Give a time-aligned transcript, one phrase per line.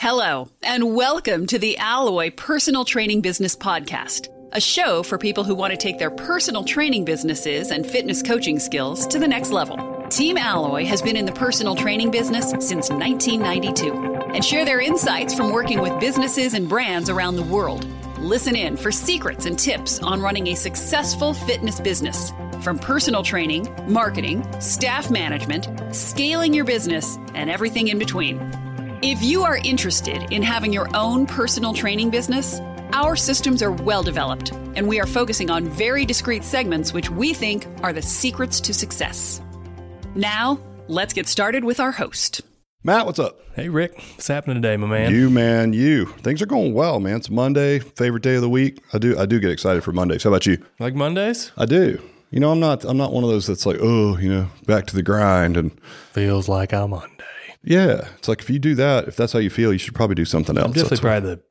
[0.00, 5.54] Hello, and welcome to the Alloy Personal Training Business Podcast, a show for people who
[5.54, 9.76] want to take their personal training businesses and fitness coaching skills to the next level.
[10.08, 13.92] Team Alloy has been in the personal training business since 1992
[14.32, 17.86] and share their insights from working with businesses and brands around the world.
[18.18, 22.32] Listen in for secrets and tips on running a successful fitness business.
[22.62, 28.38] From personal training, marketing, staff management, scaling your business, and everything in between.
[29.02, 32.60] If you are interested in having your own personal training business,
[32.92, 37.32] our systems are well developed, and we are focusing on very discrete segments which we
[37.32, 39.40] think are the secrets to success.
[40.14, 42.42] Now, let's get started with our host.
[42.84, 43.40] Matt, what's up?
[43.54, 45.14] Hey Rick, what's happening today, my man?
[45.14, 46.04] You man, you.
[46.04, 47.16] Things are going well, man.
[47.16, 48.82] It's Monday, favorite day of the week.
[48.92, 50.24] I do I do get excited for Mondays.
[50.24, 50.62] How about you?
[50.78, 51.52] Like Mondays?
[51.56, 51.98] I do.
[52.30, 54.86] You know, I'm not I'm not one of those that's like, oh, you know, back
[54.88, 55.72] to the grind and
[56.12, 57.09] Feels like I'm Monday.
[57.62, 58.08] Yeah.
[58.18, 60.24] It's like if you do that, if that's how you feel, you should probably do
[60.24, 60.66] something else.
[60.66, 61.42] I'm definitely That's what- probably the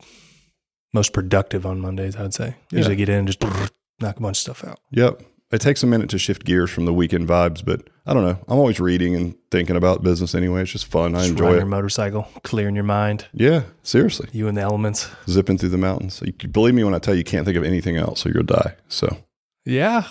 [0.92, 2.56] most productive on Mondays, I would say.
[2.72, 3.40] Usually get in and just
[4.00, 4.80] knock a bunch of stuff out.
[4.90, 5.22] Yep.
[5.52, 8.38] It takes a minute to shift gears from the weekend vibes, but I don't know.
[8.46, 10.62] I'm always reading and thinking about business anyway.
[10.62, 11.16] It's just fun.
[11.16, 11.56] I enjoy it.
[11.56, 14.28] your motorcycle, clearing your mind, Yeah, seriously.
[14.32, 15.08] you and the elements.
[15.28, 16.22] Zipping through the mountains.
[16.24, 18.44] You, believe me when I tell you, you can't think of anything else, or you'll
[18.44, 18.74] die.
[18.88, 19.16] So
[19.64, 20.06] Yeah.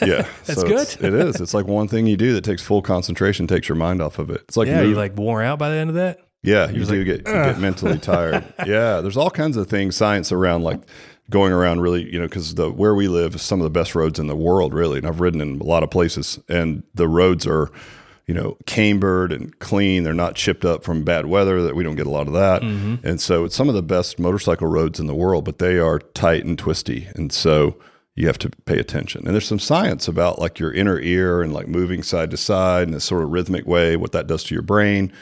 [0.00, 1.04] Yeah, That's so it's- good.
[1.04, 1.40] It is.
[1.40, 4.30] It's like one thing you do that takes full concentration, takes your mind off of
[4.30, 4.42] it.
[4.48, 6.20] It's like yeah, you like wore out by the end of that?
[6.46, 8.44] yeah, you was do like, get you get mentally tired.
[8.66, 10.80] yeah, there's all kinds of things science around like
[11.28, 13.96] going around really you know because the where we live is some of the best
[13.96, 17.08] roads in the world really, and I've ridden in a lot of places, and the
[17.08, 17.70] roads are
[18.28, 20.04] you know cambered and clean.
[20.04, 21.62] They're not chipped up from bad weather.
[21.62, 23.04] That we don't get a lot of that, mm-hmm.
[23.04, 25.98] and so it's some of the best motorcycle roads in the world, but they are
[25.98, 27.76] tight and twisty, and so
[28.16, 29.26] you have to pay attention.
[29.26, 32.88] And there's some science about like your inner ear and like moving side to side
[32.88, 35.12] in a sort of rhythmic way, what that does to your brain.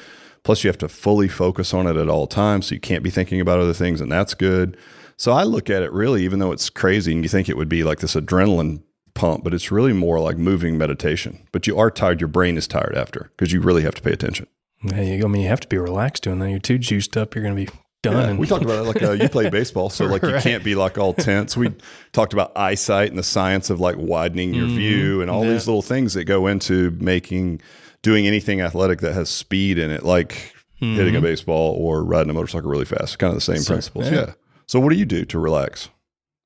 [0.44, 2.66] Plus, you have to fully focus on it at all times.
[2.66, 4.76] So you can't be thinking about other things, and that's good.
[5.16, 7.68] So I look at it really, even though it's crazy and you think it would
[7.68, 8.82] be like this adrenaline
[9.14, 11.46] pump, but it's really more like moving meditation.
[11.50, 14.12] But you are tired, your brain is tired after because you really have to pay
[14.12, 14.46] attention.
[14.82, 16.50] Yeah, you, I mean, you have to be relaxed doing that.
[16.50, 18.34] You're too juiced up, you're going to be done.
[18.34, 20.74] Yeah, we talked about it like uh, you play baseball, so like you can't be
[20.76, 21.56] like all tense.
[21.56, 21.74] We
[22.12, 25.48] talked about eyesight and the science of like widening your view and all Mm-hmm.
[25.48, 25.54] Yeah.
[25.54, 27.60] these little things that go into making
[28.02, 32.34] doing anything athletic that has speed in it, like hitting a baseball or riding a
[32.34, 33.18] motorcycle really fast.
[33.18, 34.10] Kind of the same So, principles.
[34.10, 34.14] yeah.
[34.26, 34.32] Yeah.
[34.66, 35.88] So what do you do to relax?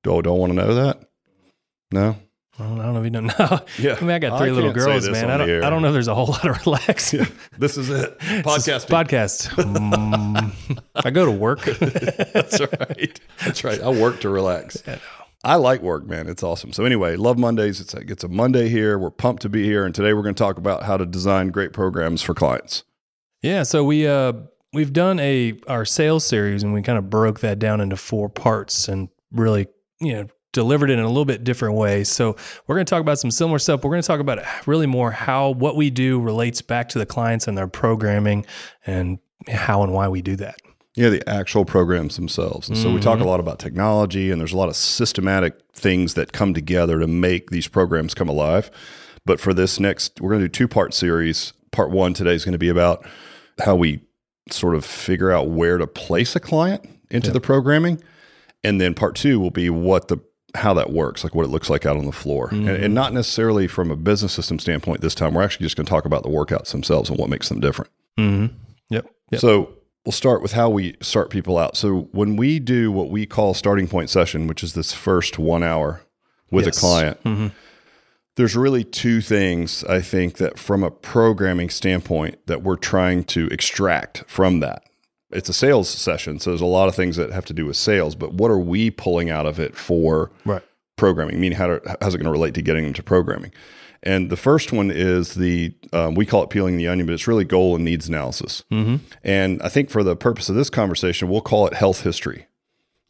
[0.05, 1.03] Do don't want to know that?
[1.91, 2.17] No.
[2.59, 3.61] Well, I don't know if you don't know.
[3.79, 3.97] Yeah.
[3.97, 5.31] I mean, I got I three little girls, man.
[5.31, 5.63] I don't.
[5.63, 7.27] I don't know if there's a whole lot of relaxing.
[7.57, 8.19] This is it.
[8.21, 8.89] Podcast.
[8.89, 9.49] Podcast.
[9.51, 11.65] Mm, I go to work.
[11.65, 13.21] That's right.
[13.45, 13.81] That's right.
[13.81, 14.83] I work to relax.
[15.45, 16.29] I like work, man.
[16.29, 16.73] It's awesome.
[16.73, 17.81] So anyway, love Mondays.
[17.81, 18.99] It's like it's a Monday here.
[18.99, 21.49] We're pumped to be here, and today we're going to talk about how to design
[21.49, 22.83] great programs for clients.
[23.43, 24.33] Yeah, so we uh
[24.73, 28.29] we've done a our sales series and we kind of broke that down into four
[28.29, 29.69] parts and really,
[30.01, 32.05] you know, delivered it in a little bit different way.
[32.05, 32.37] So
[32.67, 33.85] we're going to talk about some similar stuff.
[33.85, 37.07] We're going to talk about really more how what we do relates back to the
[37.07, 38.47] clients and their programming
[38.87, 40.57] and how and why we do that.
[40.95, 42.69] Yeah, the actual programs themselves.
[42.69, 43.29] And so we talk a mm-hmm.
[43.29, 47.51] lot about technology, and there's a lot of systematic things that come together to make
[47.51, 48.69] these programs come alive.
[49.25, 51.53] But for this next, we're going to do two part series.
[51.71, 53.07] Part one today is going to be about
[53.65, 54.03] how we
[54.51, 58.03] sort of figure out where to place a client into the programming,
[58.65, 60.19] and then part two will be what the
[60.55, 63.13] how that works, like what it looks like out on the floor, and, and not
[63.13, 65.01] necessarily from a business system standpoint.
[65.03, 67.49] This time, we're actually just going to talk about the workouts themselves and what makes
[67.49, 67.91] them different.
[68.19, 68.55] Mm-hmm.
[68.91, 69.07] Yep.
[69.33, 69.41] Yep.
[69.41, 69.75] So
[70.07, 71.77] we'll start with how we start people out.
[71.77, 75.63] So when we do what we call starting point session, which is this first one
[75.63, 76.01] hour
[76.51, 76.79] with Yes.
[76.79, 77.53] a client, Mhm.
[78.37, 83.49] there's really two things I think that from a programming standpoint that we're trying to
[83.49, 84.83] extract from that.
[85.31, 87.77] It's a sales session, so there's a lot of things that have to do with
[87.77, 90.63] sales, but what are we pulling out of it for Right.
[90.97, 91.39] programming?
[91.39, 93.53] Meaning, how to, how's it going to relate to getting them to programming?
[94.03, 97.27] And the first one is the um, we call it peeling the onion, but it's
[97.27, 98.63] really goal and needs analysis.
[98.71, 98.97] Mm-hmm.
[99.25, 102.47] And I think for the purpose of this conversation, we'll call it health history.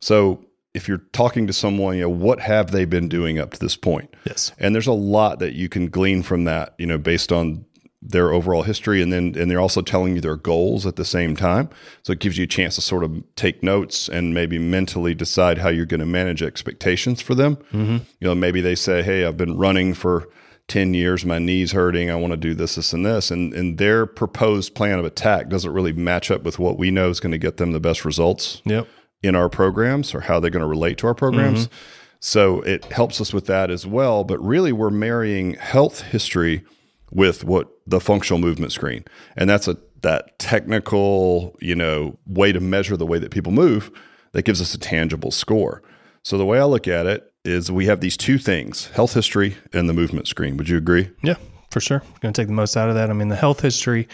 [0.00, 0.44] So
[0.75, 3.76] if you're talking to someone, you know, what have they been doing up to this
[3.76, 4.14] point?
[4.25, 4.53] Yes.
[4.59, 7.64] And there's a lot that you can glean from that, you know, based on
[8.00, 11.35] their overall history and then and they're also telling you their goals at the same
[11.35, 11.69] time.
[12.05, 15.59] So it gives you a chance to sort of take notes and maybe mentally decide
[15.59, 17.56] how you're going to manage expectations for them.
[17.73, 17.97] Mm-hmm.
[18.21, 20.29] You know, maybe they say, "Hey, I've been running for
[20.69, 23.79] 10 years, my knees hurting, I want to do this this and this." And and
[23.79, 27.33] their proposed plan of attack doesn't really match up with what we know is going
[27.33, 28.87] to get them the best results Yep.
[29.25, 31.67] in our programs or how they're going to relate to our programs.
[31.67, 31.75] Mm-hmm.
[32.21, 34.23] So it helps us with that as well.
[34.23, 36.65] But really, we're marrying health history
[37.11, 39.05] with what the functional movement screen,
[39.37, 43.90] and that's a that technical, you know, way to measure the way that people move
[44.32, 45.82] that gives us a tangible score.
[46.23, 49.56] So the way I look at it is we have these two things, health history
[49.73, 50.56] and the movement screen.
[50.56, 51.11] Would you agree?
[51.23, 51.37] Yeah,
[51.70, 52.02] for sure.
[52.05, 53.11] We're Going to take the most out of that.
[53.11, 54.06] I mean, the health history,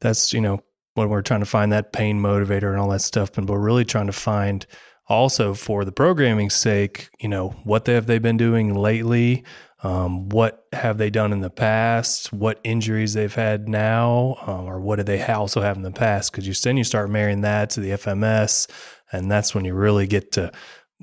[0.00, 0.60] that's, you know,
[0.94, 3.84] when we're trying to find that pain motivator and all that stuff, but we're really
[3.84, 4.66] trying to find
[5.08, 9.44] also for the programming sake, you know, what have they been doing lately?
[9.84, 12.32] Um, what have they done in the past?
[12.32, 16.32] What injuries they've had now, um, or what did they also have in the past?
[16.32, 18.68] Because you then you start marrying that to the FMS,
[19.12, 20.50] and that's when you really get to.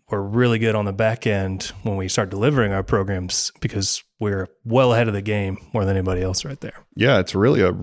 [0.09, 4.49] We're really good on the back end when we start delivering our programs because we're
[4.65, 6.83] well ahead of the game more than anybody else right there.
[6.95, 7.73] Yeah, it's really a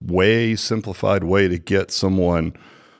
[0.00, 2.54] way simplified way to get someone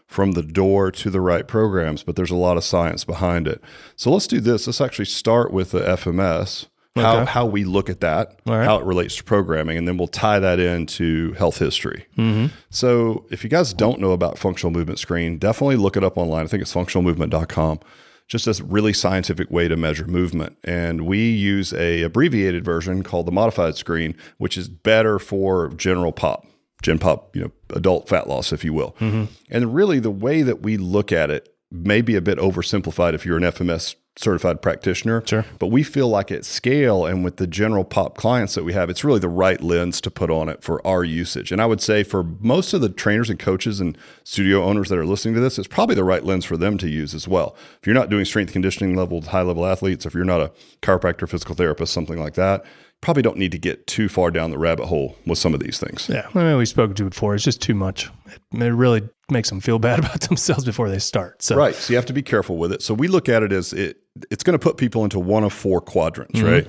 [0.07, 3.63] from the door to the right programs, but there's a lot of science behind it.
[3.97, 4.67] So let's do this.
[4.67, 7.31] Let's actually start with the FMS, how, Okay.
[7.31, 8.65] how we look at that, right.
[8.65, 12.07] how it relates to programming, and then we'll tie that into health history.
[12.17, 12.55] Mm-hmm.
[12.71, 16.45] So if you guys don't know about functional movement screen, definitely look it up online.
[16.45, 17.81] I think it's functionalmovement.com.
[18.27, 20.57] Just a really scientific way to measure movement.
[20.65, 26.11] And we use a abbreviated version called the modified screen, which is better for general
[26.13, 26.47] pop,
[26.81, 28.97] gen pop, you know, adult fat loss, if you will.
[29.01, 29.25] Mm-hmm.
[29.51, 33.27] And really the way that we look at it may be a bit oversimplified if
[33.27, 35.23] you're an FMS certified practitioner.
[35.27, 35.45] Sure.
[35.59, 38.89] But we feel like at scale and with the general pop clients that we have,
[38.89, 41.51] it's really the right lens to put on it for our usage.
[41.51, 44.99] And I would say for most of the trainers and coaches and studio owners that
[44.99, 47.57] are listening to this, it's probably the right lens for them to use as well.
[47.81, 50.53] If you're not doing strength conditioning level, high level athletes, if you're not a
[50.83, 52.65] chiropractor, physical therapist, something like that,
[53.05, 55.79] probably don't need to get too far down the rabbit hole with some of these
[55.79, 56.09] things.
[56.09, 57.35] Yeah, I mean, we spoke to it before.
[57.35, 58.11] It's just too much.
[58.27, 61.43] It, it really makes them feel bad about themselves before they start.
[61.43, 61.75] So, Right.
[61.75, 62.81] So you have to be careful with it.
[62.83, 63.99] So we look at it as it
[64.31, 66.49] it's going to put people into one of four quadrants, mm-hmm.
[66.49, 66.67] right?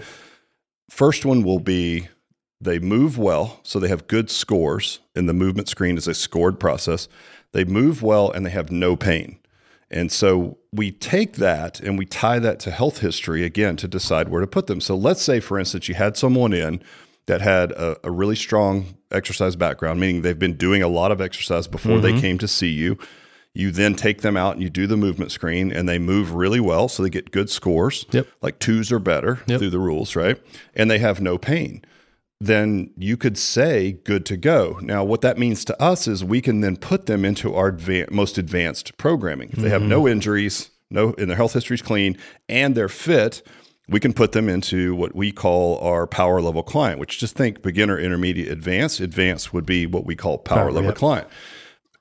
[0.90, 2.10] First one will be
[2.60, 6.60] they move well, so they have good scores, and the movement screen is a scored
[6.60, 7.08] process.
[7.54, 9.40] They move well and they have no pain.
[9.92, 14.30] And so we take that and we tie that to health history again to decide
[14.30, 14.82] where to put them.
[14.82, 16.82] So let's say, for instance, you had someone in
[17.28, 21.22] that had a, a really strong exercise background, meaning they've been doing a lot of
[21.22, 22.22] exercise before they mm-hmm.
[22.22, 22.98] came to see you.
[23.54, 26.60] You then take them out and you do the movement screen, and they move really
[26.60, 26.90] well.
[26.90, 28.28] So they get good scores, Yep.
[28.42, 29.60] like twos or better Yep.
[29.60, 30.38] through the rules, right?
[30.76, 31.82] And they have no pain
[32.40, 34.80] then you could say good to go.
[34.82, 38.12] Now, what that means to us is we can then put them into our adva-
[38.12, 39.50] most advanced programming.
[39.52, 40.14] If they have no mm-hmm.
[40.14, 42.18] injuries, no, and their health history is clean,
[42.50, 43.42] and they're fit,
[43.88, 47.62] we can put them into what we call our power level client, which just think
[47.62, 49.00] beginner, intermediate, advanced.
[49.00, 50.98] Advanced would be what we call power Power, level yep.
[50.98, 51.28] client.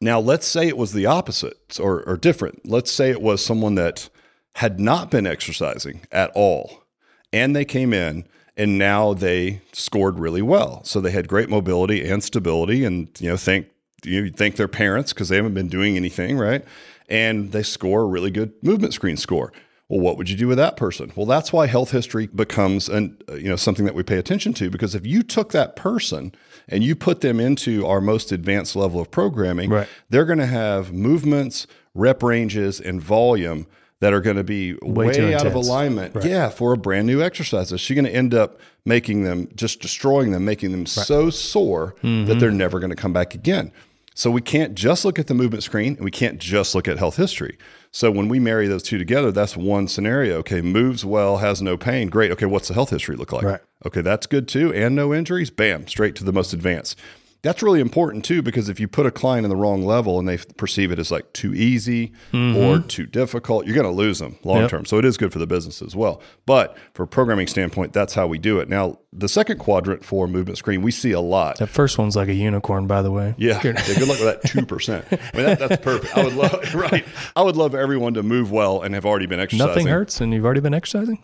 [0.00, 2.68] Now, let's say it was the opposite or, or different.
[2.68, 4.08] Let's say it was someone that
[4.56, 6.84] had not been exercising at all
[7.32, 8.24] and they came in
[8.56, 10.82] and now they scored really well.
[10.84, 13.66] So they had great mobility and stability and you know thank
[14.04, 16.64] you thank their parents because they haven't been doing anything, right?
[17.08, 19.52] And they score a really good movement screen score.
[19.88, 21.12] Well, what would you do with that person?
[21.14, 24.70] Well, that's why health history becomes an you know something that we pay attention to
[24.70, 26.32] because if you took that person
[26.68, 29.88] and you put them into our most advanced level of programming, Right.
[30.08, 33.66] they're going to have movements, rep ranges, and volume
[34.04, 36.14] that are going to be way, too out of alignment.
[36.22, 37.72] Yeah, for a brand new exercise.
[37.72, 41.94] Is she going to end up making them just destroying them, making them so sore
[42.02, 42.26] Mm-hmm.
[42.26, 43.72] that they're never going to come back again?
[44.14, 46.98] So we can't just look at the movement screen and we can't just look at
[46.98, 47.56] health history.
[47.92, 50.36] So when we marry those two together, that's one scenario.
[50.40, 52.08] Okay, moves well, has no pain.
[52.10, 52.30] Great.
[52.30, 53.42] Okay, what's the health history look like?
[53.42, 53.60] Right.
[53.86, 54.70] Okay, that's good too.
[54.74, 55.48] And no injuries.
[55.48, 56.98] Bam, straight to the most advanced.
[57.44, 60.26] That's really important too, because if you put a client in the wrong level and
[60.26, 62.56] they perceive it as like too easy mm-hmm.
[62.56, 64.70] or too difficult, you're going to lose them long Yep.
[64.70, 64.84] term.
[64.86, 66.22] So it is good for the business as well.
[66.46, 68.70] But for a programming standpoint, that's how we do it.
[68.70, 71.58] Now, the second quadrant for movement screen, we see a lot.
[71.58, 73.34] that first one's like a unicorn, by the way.
[73.36, 75.04] Yeah, yeah, good luck with that two percent.
[75.12, 76.16] I mean, that, that's perfect.
[76.16, 77.04] I would love, right?
[77.36, 79.68] I would love everyone to move well and have already been exercising.
[79.68, 81.18] Nothing hurts, and you've already been exercising.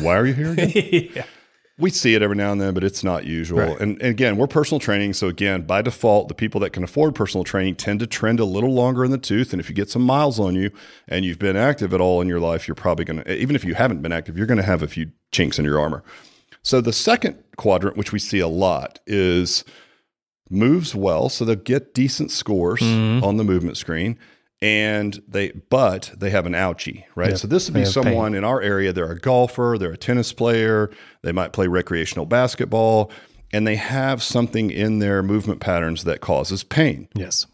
[0.00, 0.70] Why are you here again?
[1.14, 1.24] yeah.
[1.78, 3.60] We see it every now and then, but it's not usual.
[3.60, 3.80] Right.
[3.80, 5.12] And, and again, we're personal training.
[5.12, 8.44] So, again, by default, the people that can afford personal training tend to trend a
[8.44, 9.52] little longer in the tooth.
[9.52, 10.70] And if you get some miles on you
[11.06, 13.64] and you've been active at all in your life, you're probably going to, even if
[13.64, 16.02] you haven't been active, you're going to have a few chinks in your armor.
[16.62, 19.64] So, the second quadrant, which we see a lot, is
[20.50, 21.28] moves well.
[21.28, 23.24] So, they'll get decent scores Mm-hmm.
[23.24, 24.18] on the movement screen.
[24.60, 27.30] And they, but they have an ouchie, right?
[27.30, 27.38] Yep.
[27.38, 28.04] So this would be have pain.
[28.04, 28.92] someone in our area.
[28.92, 30.90] They're a golfer, they're a tennis player,
[31.22, 33.12] they might play recreational basketball,
[33.52, 37.08] and they have something in their movement patterns that causes pain.
[37.14, 37.46] Yes.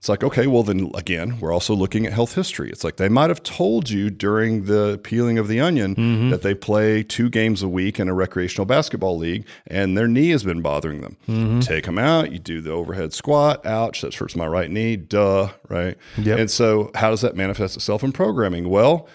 [0.00, 2.70] It's like, okay, well, then again, we're also looking at health history.
[2.70, 6.30] It's like they might have told you during the peeling of the onion Mm-hmm.
[6.30, 10.30] that they play two games a week in a recreational basketball league and their knee
[10.30, 11.18] has been bothering them.
[11.28, 11.60] Mm-hmm.
[11.60, 15.50] Take them out, you do the overhead squat, ouch, that hurts my right knee, duh,
[15.68, 15.98] right?
[16.16, 16.38] Yep.
[16.38, 18.70] And so, how does that manifest itself in programming?
[18.70, 19.06] Well,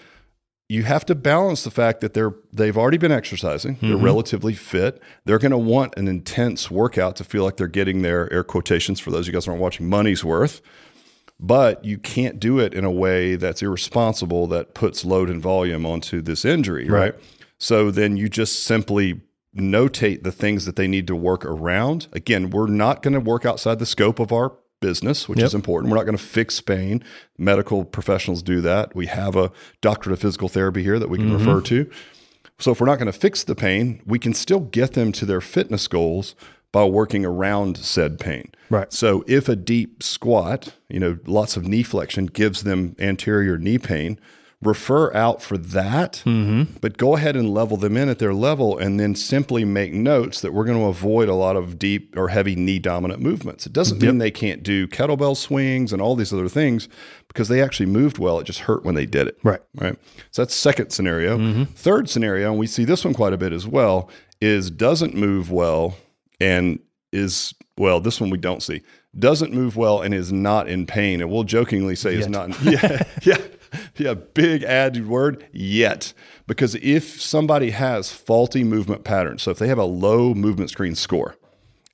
[0.68, 3.78] you have to balance the fact that they're they've already been exercising.
[3.80, 4.04] They're mm-hmm.
[4.04, 5.00] relatively fit.
[5.24, 8.98] They're going to want an intense workout to feel like they're getting their air quotations
[8.98, 10.60] for those of you guys who aren't watching money's worth.
[11.38, 15.84] But you can't do it in a way that's irresponsible that puts load and volume
[15.84, 17.14] onto this injury right,
[17.58, 19.20] so then you just simply
[19.54, 22.08] notate the things that they need to work around.
[22.12, 25.46] Again we're not going to work outside the scope of our business which Yep.
[25.46, 25.90] is important.
[25.90, 27.02] We're not going to fix pain
[27.38, 28.94] medical professionals do that.
[28.94, 31.86] We have a doctorate of physical therapy here that we can refer mm-hmm.
[31.86, 31.90] to.
[32.58, 35.26] So if we're not going to fix the pain we can still get them to
[35.26, 36.34] their fitness goals
[36.72, 38.50] by working around said pain.
[38.68, 38.92] Right.
[38.92, 43.78] so if a deep squat, you know, lots of knee flexion gives them anterior knee
[43.78, 44.18] pain,
[44.62, 46.78] refer out for that, mm-hmm.
[46.80, 50.40] but go ahead and level them in at their level and then simply make notes
[50.40, 53.66] that we're going to avoid a lot of deep or heavy knee dominant movements.
[53.66, 56.88] It doesn't mean they can't do kettlebell swings and all these other things
[57.28, 58.40] because they actually moved well.
[58.40, 59.38] It just hurt when they did it.
[59.42, 59.60] Right.
[59.74, 59.98] Right.
[60.30, 61.36] So that's second scenario.
[61.36, 61.64] Mm-hmm.
[61.64, 64.10] Third scenario, and we see this one quite a bit as well,
[64.40, 65.96] is doesn't move well
[66.40, 66.80] and
[67.12, 68.82] is well, this one we don't see.
[69.18, 71.20] Doesn't move well and is not in pain.
[71.20, 72.30] And we'll jokingly say is Yet.
[72.30, 73.38] not yeah, yeah.
[73.96, 76.12] Yeah, big added word yet.
[76.46, 80.94] Because if somebody has faulty movement patterns, so if they have a low movement screen
[80.94, 81.34] score,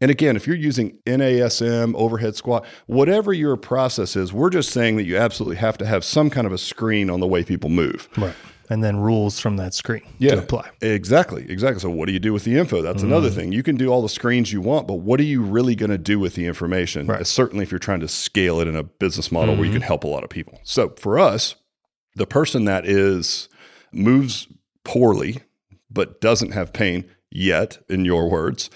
[0.00, 4.96] and again, if you're using NASM, overhead squat, whatever your process is, we're just saying
[4.96, 7.70] that you absolutely have to have some kind of a screen on the way people
[7.70, 8.08] move.
[8.16, 8.34] Right.
[8.68, 10.70] And then rules from that screen to apply.
[10.80, 11.78] Exactly, exactly.
[11.80, 12.80] So, what do you do with the info?
[12.80, 13.36] That's another Mm-hmm.
[13.38, 13.52] thing.
[13.52, 15.98] You can do all the screens you want, but what are you really going to
[15.98, 17.06] do with the information?
[17.06, 17.16] Right.
[17.16, 17.24] Mm-hmm.
[17.24, 20.04] Certainly, if you're trying to scale it in a business model where you can help
[20.04, 20.58] a lot of people.
[20.62, 21.54] So, for us,
[22.16, 23.48] the person that is
[23.92, 24.48] moves
[24.84, 25.38] poorly
[25.90, 28.70] but doesn't have pain yet, in your words,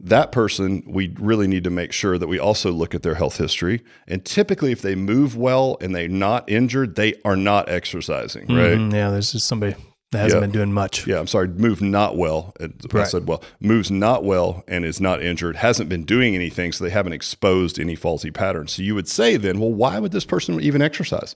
[0.00, 3.36] that person, we really need to make sure that we also look at their health
[3.36, 3.82] history.
[4.08, 8.78] And typically, if they move well and they're not injured, they are not exercising, right?
[8.78, 9.76] Mm, yeah, there's just somebody
[10.10, 10.46] that hasn't Yeah.
[10.46, 11.06] been doing much.
[11.06, 12.54] Yeah, I'm sorry, move not well.
[12.94, 16.82] I said well, moves not well and is not injured, hasn't been doing anything, so
[16.84, 18.72] they haven't exposed any faulty patterns.
[18.72, 21.34] So you would say then, well, why would this person even exercise?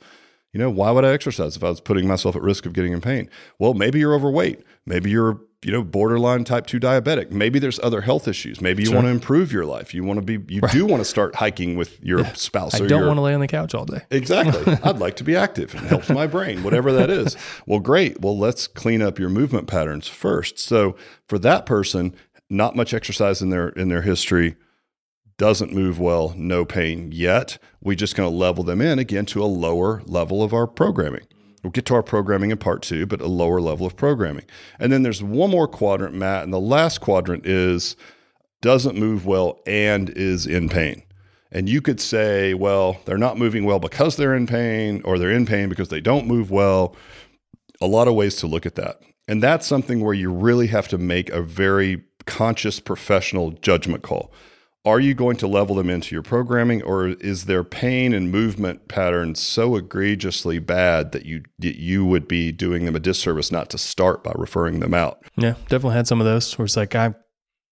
[0.57, 2.95] You know, why would I exercise if I was putting myself at risk of getting
[2.95, 3.29] in pain?
[3.59, 4.63] Well, maybe you're overweight.
[4.87, 7.31] Maybe you're, you know, borderline type 2 diabetic.
[7.31, 8.63] Maybe there's other health issues.
[8.63, 9.93] Maybe you want to improve your life.
[9.93, 12.89] You want to be you do want to start hiking with your spouse I don't
[12.89, 14.01] your want to lay on the couch all day.
[14.11, 14.79] Exactly.
[14.83, 15.75] I'd like to be active.
[15.75, 17.37] It helps my brain, whatever that is.
[17.67, 18.23] Well, great.
[18.23, 20.59] Well, let's clean up your movement patterns first.
[20.59, 20.97] So
[21.29, 22.15] for that person,
[22.49, 24.57] not much exercise in their in their history,
[25.39, 27.59] doesn't move well, no pain yet.
[27.81, 31.27] We just going to level them in again to a lower level of our programming.
[31.63, 34.45] We'll get to our programming in part two, but a lower level of programming.
[34.79, 37.97] And then there's one more quadrant, Matt, and the last quadrant is
[38.63, 41.03] doesn't move well and is in pain.
[41.53, 45.31] And you could say, well, they're not moving well because they're in pain, or they're
[45.31, 46.97] in pain because they don't move well.
[47.81, 49.01] A lot of ways to look at that.
[49.29, 54.33] And that's something where you really have to make a very conscious professional judgment call.
[54.87, 58.87] Are you going to level them into your programming, or is their pain and movement
[58.87, 63.79] pattern so egregiously bad that you you would be doing them a disservice not to
[63.79, 65.25] start by referring them out?
[65.37, 67.15] Yeah, definitely had some of those where it's like I,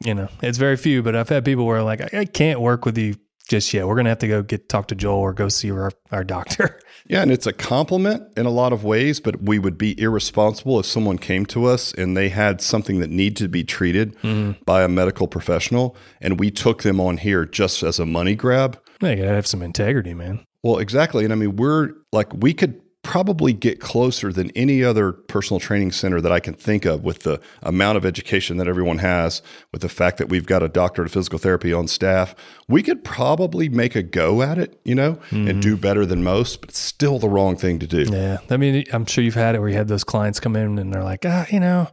[0.04, 2.84] you know, it's very few, but I've had people where like I, I can't work
[2.84, 3.14] with you
[3.48, 3.86] just yet.
[3.86, 6.80] We're gonna have to go get talk to Joel or go see our our doctor.
[7.06, 10.80] Yeah, and it's a compliment in a lot of ways, but we would be irresponsible
[10.80, 14.52] if someone came to us and they had something that needed to be treated mm-hmm.
[14.64, 18.80] by a medical professional and we took them on here just as a money grab.
[19.02, 20.46] Yeah, you gotta have some integrity, man.
[20.62, 21.24] Well, exactly.
[21.24, 25.92] And I mean, we're like, we could probably get closer than any other personal training
[25.92, 29.82] center that I can think of with the amount of education that everyone has, with
[29.82, 32.34] the fact that we've got a doctorate of physical therapy on staff.
[32.66, 36.60] We could probably make a go at it, you know, and do better than most,
[36.60, 38.04] but it's still the wrong thing to do.
[38.10, 40.78] Yeah, I mean, I'm sure you've had it where you had those clients come in
[40.78, 41.88] and they're like, ah, you know,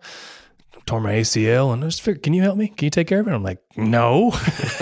[0.86, 2.68] tore my ACL, and I just figured, can you help me?
[2.70, 3.32] Can you take care of it?
[3.32, 4.32] I'm like, no,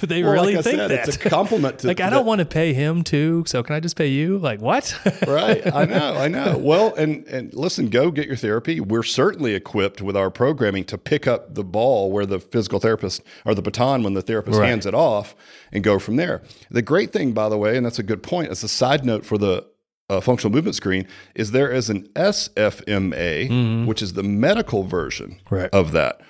[0.00, 1.08] but they Well, really like think said, that.
[1.08, 3.80] it's a compliment to like, I don't want to pay him too, so can I
[3.80, 4.38] just pay you?
[4.38, 4.94] Like, what?
[5.26, 5.64] right.
[5.74, 6.14] I know.
[6.16, 6.58] I know.
[6.58, 8.80] Well, and and listen, go get your therapy.
[8.80, 13.22] We're certainly equipped with our programming to pick up the ball where the physical therapist
[13.44, 14.68] or the baton when the therapist Right.
[14.68, 15.34] hands it off
[15.72, 16.42] and go from there.
[16.70, 19.24] The great thing, by the way, and that's a good point, as a side note
[19.24, 19.64] for the
[20.08, 25.54] uh, functional movement screen, is there is an SFMA, which is the medical version Mm-hmm.
[25.54, 25.70] Right.
[25.72, 26.20] of that.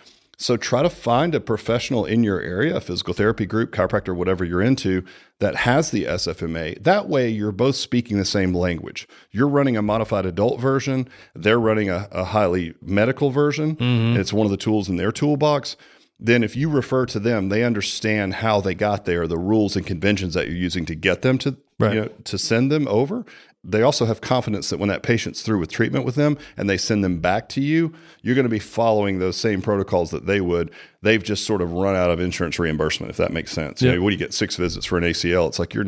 [0.40, 4.44] So try to find a professional in your area, a physical therapy group, chiropractor, whatever
[4.44, 5.04] you're into,
[5.40, 6.82] that has the SFMA.
[6.84, 9.08] That way, you're both speaking the same language.
[9.32, 13.74] You're running a modified adult version, they're running a, a highly medical version.
[13.76, 14.20] Mm-hmm.
[14.20, 15.76] it's one of the tools in their toolbox.
[16.20, 19.86] Then, if you refer to them, they understand how they got there, the rules and
[19.86, 21.94] conventions that you're using to get them to right.
[21.94, 23.24] you know, to send them over,
[23.64, 26.76] they also have confidence that when that patient's through with treatment with them and they
[26.76, 30.40] send them back to you, you're going to be following those same protocols that they
[30.40, 30.70] would.
[31.02, 33.82] They've just sort of run out of insurance reimbursement, if that makes sense.
[33.82, 33.90] Yeah.
[33.90, 34.32] You know, what do you get?
[34.32, 35.48] Six visits for an ACL.
[35.48, 35.86] It's like you're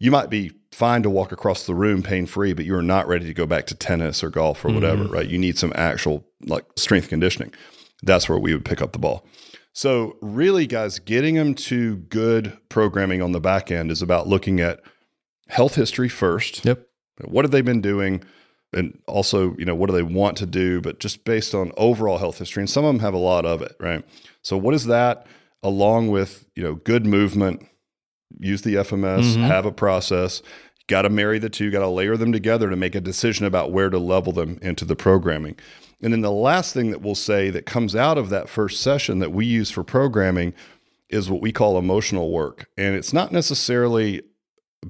[0.00, 3.26] you might be fine to walk across the room pain free, but you're not ready
[3.26, 5.12] to go back to tennis or golf or whatever, mm-hmm.
[5.12, 5.26] right?
[5.26, 7.52] You need some actual like strength conditioning.
[8.02, 9.26] That's where we would pick up the ball.
[9.72, 14.60] So, really, guys, getting them to good programming on the back end is about looking
[14.60, 14.80] at
[15.48, 16.64] health history first.
[16.64, 16.86] Yep.
[17.22, 18.22] What have they been doing?
[18.72, 20.80] And also, you know, what do they want to do?
[20.80, 23.62] But just based on overall health history, and some of them have a lot of
[23.62, 24.04] it, right?
[24.42, 25.26] So, what is that
[25.62, 27.66] along with, you know, good movement,
[28.38, 29.42] use the FMS, mm-hmm.
[29.42, 30.42] have a process,
[30.88, 33.72] got to marry the two, got to layer them together to make a decision about
[33.72, 35.56] where to level them into the programming.
[36.02, 39.20] And then the last thing that we'll say that comes out of that first session
[39.20, 40.52] that we use for programming
[41.08, 42.68] is what we call emotional work.
[42.76, 44.22] And it's not necessarily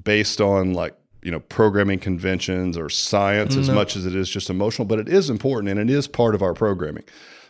[0.03, 3.61] based on like you know programming conventions or science no.
[3.61, 6.35] as much as it is just emotional but it is important and it is part
[6.35, 7.03] of our programming.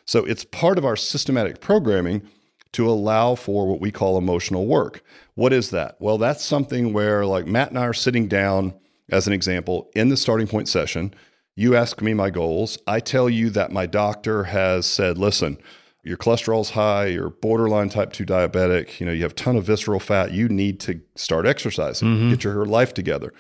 [0.06, 2.28] So it's part of our systematic programming
[2.72, 5.04] to allow for what we call emotional work.
[5.34, 5.98] What is that?
[6.00, 8.74] Well that's something where like matt and i are sitting down
[9.12, 11.14] as an example in the starting point session.
[11.58, 12.78] You ask me my goals.
[12.88, 15.58] I tell you that my doctor has said listen
[16.06, 19.66] your cholesterol's high, you're borderline type 2 diabetic, you know, you have a ton of
[19.66, 22.30] visceral fat, you need to start exercising, mm-hmm.
[22.30, 23.34] get your life together.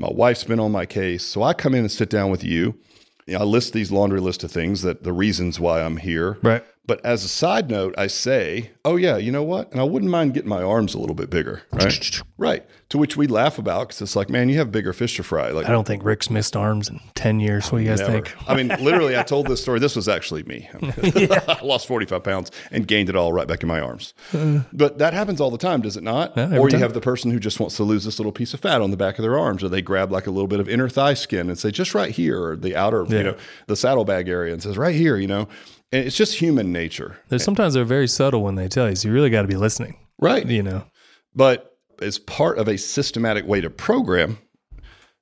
[0.00, 1.22] My wife's been on my case.
[1.22, 2.74] So I come in and sit down with you.
[3.26, 6.38] you know, I list these laundry list of things that the reasons why I'm here.
[6.42, 6.64] Right.
[6.90, 9.70] But as a side note, I say, oh, yeah, you know what?
[9.70, 11.62] And I wouldn't mind getting my arms a little bit bigger.
[11.70, 12.20] Right.
[12.36, 12.66] right.
[12.88, 15.50] To which we laugh about because it's like, man, you have bigger fish to fry.
[15.50, 17.70] Like, I don't think Rick's missed arms in 10 years.
[17.70, 18.24] What do you guys never.
[18.24, 18.34] think?
[18.48, 19.78] I mean, literally, I told this story.
[19.78, 20.68] This was actually me.
[20.82, 24.12] I lost 45 pounds and gained it all right back in my arms.
[24.34, 26.36] Uh, but that happens all the time, does it not?
[26.36, 26.80] Yeah, or you time.
[26.80, 28.96] have the person who just wants to lose this little piece of fat on the
[28.96, 31.48] back of their arms, or they grab like a little bit of inner thigh skin
[31.50, 33.16] and say, just right here, or the outer, yeah.
[33.16, 33.36] you know,
[33.68, 35.46] the saddlebag area and says, right here, you know.
[35.92, 37.18] And it's just human nature.
[37.28, 39.56] There's sometimes they're very subtle when they tell you, so you really got to be
[39.56, 39.96] listening.
[40.18, 40.46] Right.
[40.46, 40.84] You know.
[41.34, 44.38] But as part of a systematic way to program,